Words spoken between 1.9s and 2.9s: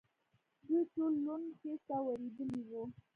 او وېرېدلي و.